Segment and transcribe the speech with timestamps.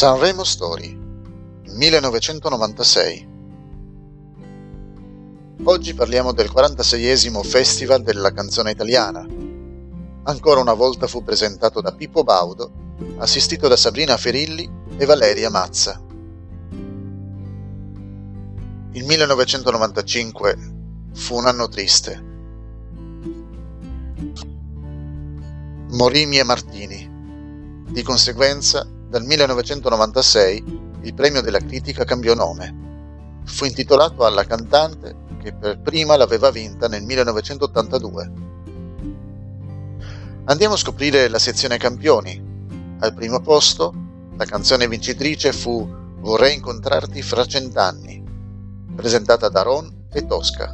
[0.00, 0.96] Sanremo Story
[1.66, 3.28] 1996
[5.64, 9.26] Oggi parliamo del 46esimo Festival della canzone italiana.
[10.22, 14.66] Ancora una volta fu presentato da Pippo Baudo, assistito da Sabrina Ferilli
[14.96, 16.00] e Valeria Mazza.
[18.92, 20.58] Il 1995
[21.12, 22.24] fu un anno triste.
[25.90, 27.84] Morì Mie Martini.
[27.90, 33.42] Di conseguenza dal 1996 il premio della critica cambiò nome.
[33.44, 38.32] Fu intitolato alla cantante che per prima l'aveva vinta nel 1982.
[40.44, 42.48] Andiamo a scoprire la sezione campioni.
[43.00, 43.92] Al primo posto
[44.36, 48.22] la canzone vincitrice fu Vorrei incontrarti fra cent'anni,
[48.94, 50.70] presentata da Ron e Tosca.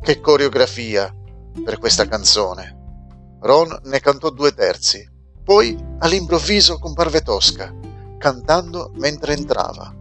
[0.00, 1.14] Che coreografia
[1.62, 3.36] per questa canzone!
[3.40, 5.06] Ron ne cantò due terzi,
[5.44, 7.72] poi all'improvviso comparve Tosca,
[8.16, 9.94] cantando mentre entrava.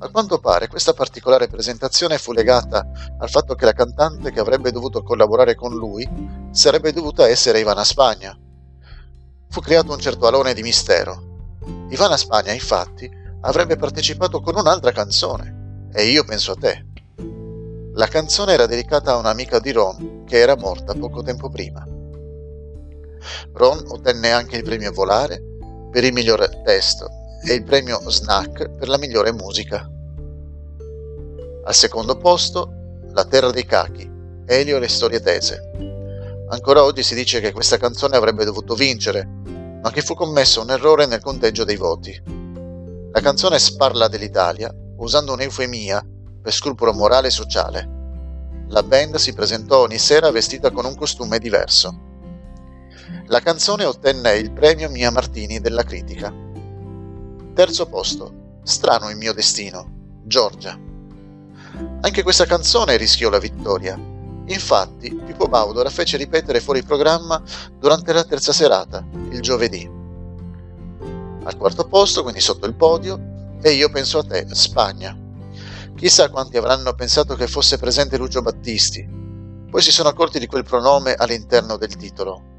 [0.00, 4.70] A quanto pare questa particolare presentazione fu legata al fatto che la cantante che avrebbe
[4.70, 6.08] dovuto collaborare con lui
[6.52, 8.38] sarebbe dovuta essere Ivana Spagna.
[9.48, 11.56] Fu creato un certo alone di mistero.
[11.88, 16.86] Ivana Spagna, infatti, avrebbe partecipato con un'altra canzone, e io penso a te.
[17.94, 21.84] La canzone era dedicata a un'amica di Ron che era morta poco tempo prima.
[23.52, 25.42] Ron ottenne anche il premio Volare
[25.90, 27.08] per il miglior testo
[27.46, 29.88] e il premio Snack per la migliore musica.
[31.64, 32.72] Al secondo posto,
[33.12, 34.08] La terra dei cachi,
[34.46, 35.70] Elio e le storie tese.
[36.50, 39.26] Ancora oggi si dice che questa canzone avrebbe dovuto vincere,
[39.82, 42.22] ma che fu commesso un errore nel conteggio dei voti.
[43.12, 46.04] La canzone sparla dell'Italia usando un'eufemia
[46.40, 47.96] per scrupolo morale e sociale.
[48.68, 52.07] La band si presentò ogni sera vestita con un costume diverso.
[53.26, 56.32] La canzone ottenne il premio Mia Martini della critica.
[57.54, 58.60] Terzo posto.
[58.62, 60.20] Strano il mio destino.
[60.24, 60.78] Giorgia.
[62.00, 63.98] Anche questa canzone rischiò la vittoria.
[64.46, 67.42] Infatti, Pippo Baudo la fece ripetere fuori programma
[67.78, 69.88] durante la terza serata, il giovedì.
[71.44, 73.20] Al quarto posto, quindi sotto il podio,
[73.60, 75.16] e io penso a te, Spagna.
[75.94, 79.06] Chissà quanti avranno pensato che fosse presente Lucio Battisti,
[79.70, 82.56] poi si sono accorti di quel pronome all'interno del titolo.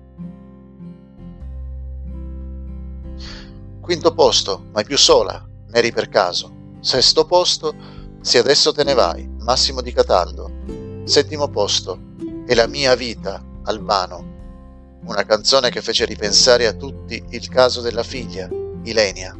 [3.89, 6.75] Quinto posto, mai più sola, Neri per caso.
[6.79, 7.73] Sesto posto,
[8.21, 10.51] Se adesso te ne vai, Massimo di Cataldo.
[11.05, 11.99] Settimo posto,
[12.45, 14.99] E la mia vita, Albano.
[15.05, 18.47] Una canzone che fece ripensare a tutti il caso della figlia,
[18.83, 19.35] Ilenia.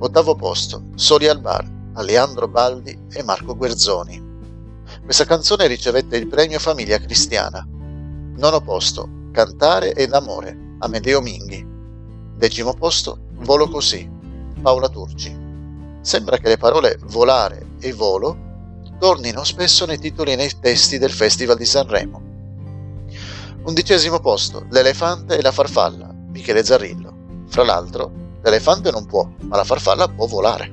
[0.00, 4.20] Ottavo posto, Soli al bar, Aleandro Baldi e Marco Guerzoni.
[5.04, 7.64] Questa canzone ricevette il premio Famiglia Cristiana.
[7.68, 11.64] Nono posto, Cantare ed amore, Amedeo Minghi.
[12.34, 14.08] Decimo posto, Volo così,
[14.60, 15.36] Paola Turci.
[16.00, 18.50] Sembra che le parole volare e volo
[19.00, 22.22] tornino spesso nei titoli e nei testi del Festival di Sanremo.
[23.64, 27.44] Undicesimo posto, L'elefante e la farfalla, Michele Zarrillo.
[27.48, 30.72] Fra l'altro, l'elefante non può, ma la farfalla può volare.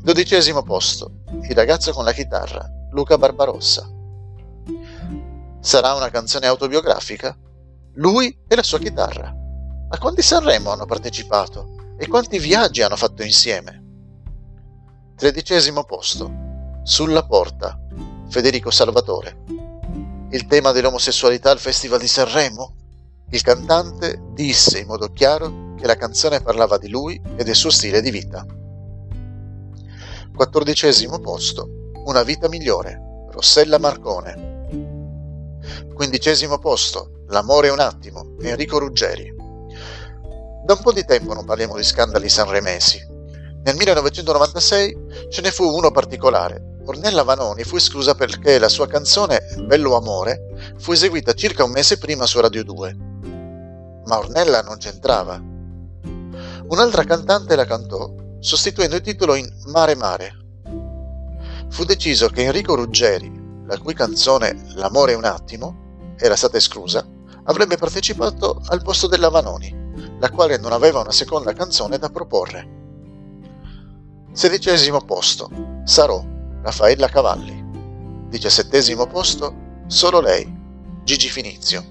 [0.00, 3.86] Dodicesimo posto, Il ragazzo con la chitarra, Luca Barbarossa.
[5.60, 7.36] Sarà una canzone autobiografica?
[7.96, 9.39] Lui e la sua chitarra.
[9.92, 13.82] A quanti Sanremo hanno partecipato e quanti viaggi hanno fatto insieme?
[15.16, 16.32] Tredicesimo posto.
[16.84, 17.76] Sulla porta.
[18.28, 19.42] Federico Salvatore.
[20.30, 22.76] Il tema dell'omosessualità al Festival di Sanremo?
[23.30, 27.70] Il cantante disse in modo chiaro che la canzone parlava di lui e del suo
[27.70, 28.46] stile di vita.
[30.32, 31.90] Quattordicesimo posto.
[32.04, 33.26] Una vita migliore.
[33.32, 34.68] Rossella Marcone.
[35.92, 37.24] Quindicesimo posto.
[37.26, 38.36] L'amore un attimo.
[38.40, 39.39] Enrico Ruggeri.
[40.62, 43.04] Da un po' di tempo non parliamo di scandali sanremesi.
[43.62, 46.78] Nel 1996 ce ne fu uno particolare.
[46.84, 51.98] Ornella Vanoni fu esclusa perché la sua canzone Bello Amore fu eseguita circa un mese
[51.98, 52.96] prima su Radio 2.
[54.04, 55.40] Ma Ornella non c'entrava.
[56.68, 60.32] Un'altra cantante la cantò, sostituendo il titolo in Mare Mare.
[61.70, 67.06] Fu deciso che Enrico Ruggeri, la cui canzone L'amore è un attimo era stata esclusa,
[67.44, 69.79] avrebbe partecipato al posto della Vanoni
[70.20, 72.78] la quale non aveva una seconda canzone da proporre.
[74.32, 75.50] Sedicesimo posto,
[75.84, 76.22] Sarò,
[76.62, 77.68] Raffaella Cavalli.
[78.28, 80.46] Diciassettesimo posto, Solo lei,
[81.02, 81.82] Gigi Finizio.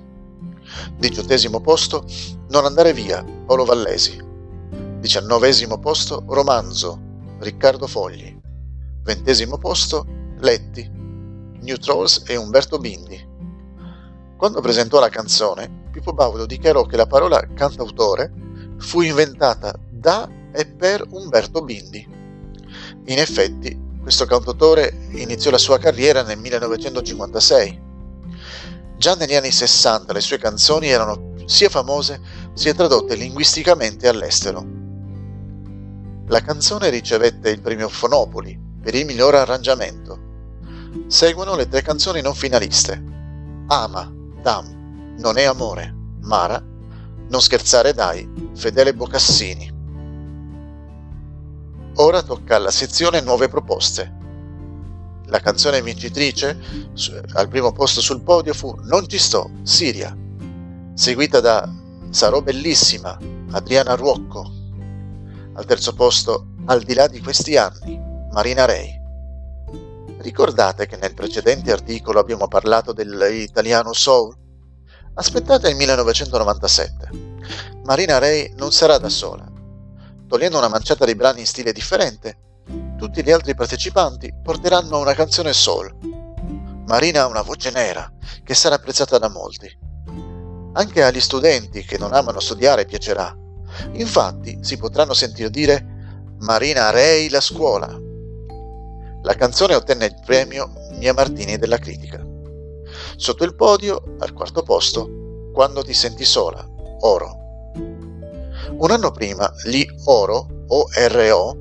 [0.96, 2.06] Diciottesimo posto,
[2.50, 4.18] Non andare via, Paolo Vallesi.
[5.00, 7.00] Diciannovesimo posto, Romanzo,
[7.40, 8.40] Riccardo Fogli.
[9.04, 10.06] Ventesimo posto,
[10.38, 10.90] Letti,
[11.62, 13.28] New Trolls e Umberto Bindi.
[14.38, 18.32] Quando presentò la canzone, Pippo Baudo dichiarò che la parola cantautore
[18.78, 22.08] fu inventata da è per Umberto Bindi.
[23.08, 27.82] In effetti, questo cantautore iniziò la sua carriera nel 1956.
[28.96, 32.22] Già negli anni 60 le sue canzoni erano sia famose
[32.54, 34.66] sia tradotte linguisticamente all'estero.
[36.28, 40.18] La canzone ricevette il premio Fonopoli per il miglior arrangiamento.
[41.08, 43.04] Seguono le tre canzoni non finaliste.
[43.68, 44.10] Ama,
[44.42, 44.79] Dam,
[45.20, 46.64] Non è amore, Mara,
[47.28, 49.70] Non scherzare dai, Fedele Bocassini.
[51.96, 54.16] Ora tocca alla sezione Nuove proposte.
[55.26, 56.58] La canzone vincitrice
[57.34, 60.16] al primo posto sul podio fu Non ci sto, Siria,
[60.94, 61.70] seguita da
[62.10, 63.18] Sarò bellissima,
[63.52, 64.50] Adriana Ruocco.
[65.54, 68.02] Al terzo posto Al di là di questi anni,
[68.32, 68.98] Marina Rei.
[70.20, 74.48] Ricordate che nel precedente articolo abbiamo parlato dell'italiano soul?
[75.20, 77.10] Aspettate il 1997.
[77.84, 79.50] Marina Rei non sarà da sola
[80.30, 82.38] togliendo una manciata di brani in stile differente,
[82.98, 85.92] tutti gli altri partecipanti porteranno una canzone soul.
[86.86, 88.10] Marina ha una voce nera
[88.44, 89.68] che sarà apprezzata da molti.
[90.74, 93.36] Anche agli studenti che non amano studiare piacerà.
[93.94, 95.84] Infatti si potranno sentire dire
[96.42, 97.88] Marina Rei la scuola.
[99.24, 102.29] La canzone ottenne il premio Mia Martini della critica.
[103.20, 106.66] Sotto il podio, al quarto posto, Quando ti senti sola,
[107.02, 107.36] Oro.
[108.78, 111.58] Un anno prima gli Oro, O-R-O,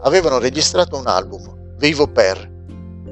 [0.00, 2.50] avevano registrato un album, Vivo per,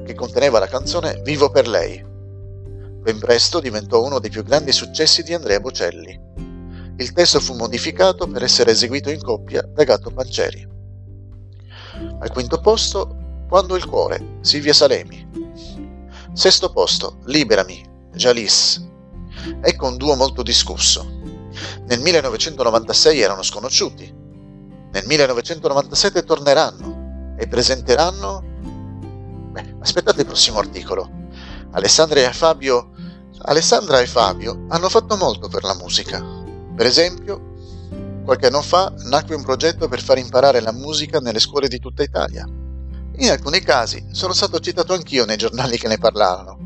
[0.03, 2.03] che conteneva la canzone Vivo per lei.
[2.03, 6.19] Ben presto diventò uno dei più grandi successi di Andrea Bocelli.
[6.97, 10.67] Il testo fu modificato per essere eseguito in coppia da Gatto Panceri.
[12.21, 13.17] Al quinto posto,
[13.47, 15.42] Quando il cuore, Silvia Salemi.
[16.33, 17.85] Sesto posto, Liberami,
[18.15, 18.83] Jalis.
[19.61, 21.21] Ecco un duo molto discusso.
[21.85, 24.11] Nel 1996 erano sconosciuti.
[24.91, 28.43] Nel 1997 torneranno e presenteranno...
[29.51, 31.07] Beh, aspettate il prossimo articolo.
[31.73, 32.89] Alessandra e Fabio...
[33.43, 36.19] Alessandra e Fabio hanno fatto molto per la musica.
[36.75, 37.53] Per esempio,
[38.25, 42.01] qualche anno fa nacque un progetto per far imparare la musica nelle scuole di tutta
[42.01, 42.43] Italia.
[43.17, 46.57] In alcuni casi sono stato citato anch'io nei giornali che ne parlavano,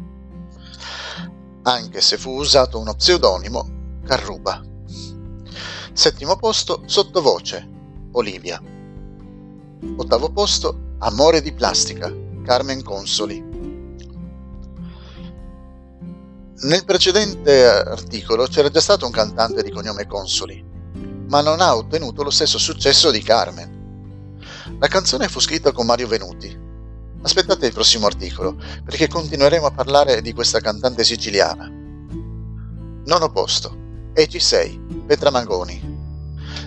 [1.64, 4.64] anche se fu usato uno pseudonimo Carruba.
[5.92, 7.68] Settimo posto, sottovoce,
[8.14, 8.62] Olivia.
[9.98, 12.12] Ottavo posto, Amore di plastica,
[12.44, 13.44] Carmen Consoli.
[16.60, 20.64] Nel precedente articolo c'era già stato un cantante di cognome Consoli,
[21.28, 23.77] ma non ha ottenuto lo stesso successo di Carmen.
[24.80, 26.56] La canzone fu scritta con Mario Venuti.
[27.24, 28.56] Aspettate il prossimo articolo,
[28.86, 31.68] perché continueremo a parlare di questa cantante siciliana.
[33.06, 35.96] Nono posto, E ci sei, Petra Magoni.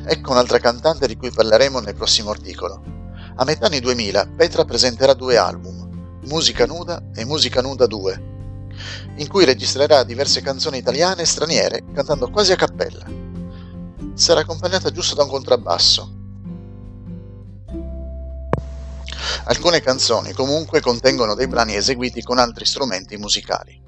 [0.04, 2.82] Ecco un'altra cantante di cui parleremo nel prossimo articolo.
[3.36, 8.22] A metà anni 2000 Petra presenterà due album, Musica Nuda e Musica Nuda 2,
[9.16, 13.04] in cui registrerà diverse canzoni italiane e straniere cantando quasi a cappella.
[14.14, 16.18] Sarà accompagnata giusto da un contrabbasso.
[19.44, 23.80] Alcune canzoni comunque contengono dei brani eseguiti con altri strumenti musicali.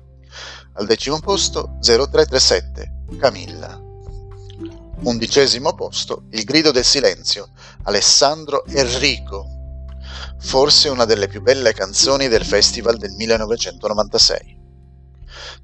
[0.75, 3.79] Al decimo posto 0337 Camilla.
[5.05, 7.51] Undicesimo posto, Il grido del silenzio,
[7.83, 9.47] Alessandro Enrico,
[10.39, 14.61] forse una delle più belle canzoni del festival del 1996.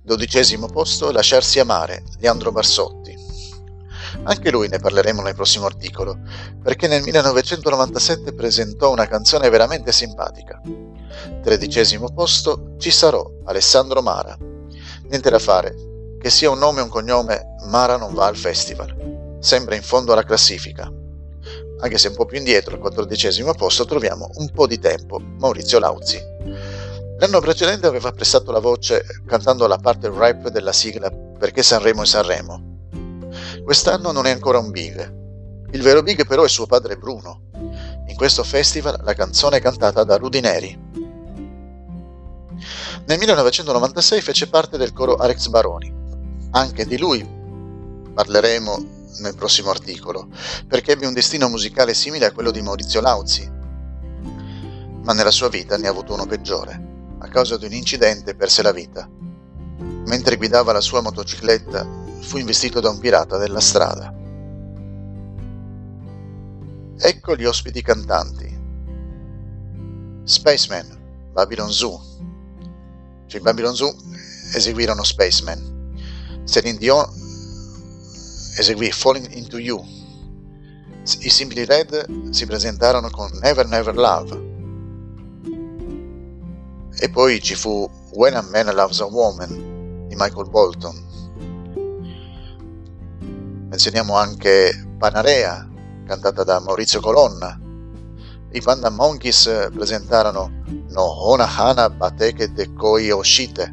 [0.03, 3.18] Dodicesimo posto, Lasciarsi amare, Leandro Barsotti.
[4.29, 6.19] Anche lui ne parleremo nel prossimo articolo,
[6.63, 10.61] perché nel 1997 presentò una canzone veramente simpatica.
[11.43, 14.37] Tredicesimo posto, Ci sarò, Alessandro Mara.
[15.09, 15.75] Niente da fare,
[16.21, 19.09] che sia un nome o un cognome, Mara non va al festival
[19.41, 20.91] sembra in fondo alla classifica.
[21.81, 25.79] Anche se un po' più indietro, al quattordicesimo posto, troviamo un po' di tempo Maurizio
[25.79, 26.19] Lauzi.
[27.19, 32.07] L'anno precedente aveva prestato la voce cantando la parte rap della sigla Perché Sanremo è
[32.07, 32.68] Sanremo.
[33.69, 35.15] Quest'anno non è ancora un big.
[35.73, 37.51] Il vero big però è suo padre Bruno.
[38.07, 40.79] In questo festival la canzone è cantata da Rudy Neri.
[43.05, 45.93] Nel 1996 fece parte del coro Alex Baroni.
[46.53, 47.23] Anche di lui
[48.15, 48.87] parleremo
[49.19, 50.29] nel prossimo articolo,
[50.67, 53.47] perché ebbe un destino musicale simile a quello di Maurizio Lauzi,
[55.03, 56.87] ma nella sua vita ne ha avuto uno peggiore.
[57.19, 59.07] A causa di un incidente perse la vita.
[60.07, 64.15] Mentre guidava la sua motocicletta fu investito da un pirata della strada.
[67.01, 68.57] Ecco gli ospiti cantanti.
[70.25, 72.01] Spaceman, Babylon Zoo.
[73.27, 73.95] Cioè, Babylon Zoo
[74.55, 75.77] eseguirono Spaceman.
[76.45, 77.07] Celine Dion
[78.59, 79.83] eseguì Falling Into You.
[81.21, 84.47] I Simply Red si presentarono con Never Never Love.
[86.99, 91.08] E poi ci fu When a Man Loves a Woman di Michael Bolton.
[93.79, 95.71] Menzioniamo anche Panarea,
[96.05, 97.57] cantata da Maurizio Colonna.
[98.51, 103.73] I Panda Monkeys presentarono No Hona Hana Bateke de Koi Oshite.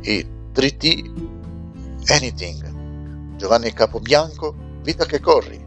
[0.00, 5.64] I 3T Anything, Giovanni Capobianco, Vita che corri.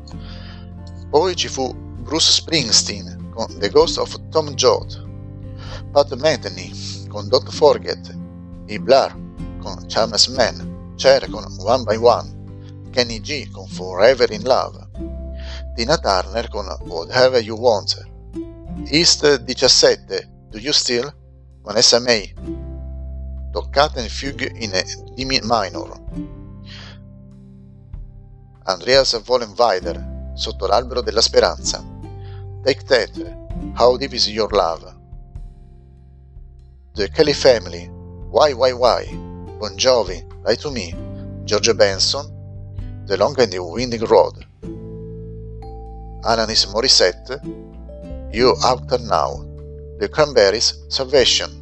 [1.09, 5.07] Poi ci fu Bruce Springsteen con The Ghost of Tom Joad,
[5.93, 8.13] Pat Metheny con Don't Forget,
[8.65, 9.17] i Blur
[9.61, 10.70] con Charles Man,
[11.01, 14.87] Cher con One by One, Kenny G con Forever in Love,
[15.73, 18.07] Tina Turner con Whatever You Want,
[18.85, 21.11] East 17 Do You Still,
[21.63, 22.31] Vanessa May,
[23.51, 24.69] Toccata in Fugue in
[25.15, 25.89] D minor,
[28.65, 31.83] Andreas Vollenweider, Sotto l'albero della speranza,
[32.61, 33.37] Take That,
[33.73, 34.95] How Deep Is Your Love,
[36.93, 37.89] The Kelly Family,
[38.29, 39.09] Why Why Why,
[39.57, 40.95] Bon Jovi, Lie to Me,
[41.45, 42.25] George Benson,
[43.05, 44.43] The Long and the Winding Road,
[46.23, 47.37] Alanis Morissette,
[48.33, 49.45] You Out Now,
[49.99, 51.60] The Cranberries, Salvation,